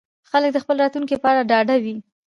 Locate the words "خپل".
0.63-0.75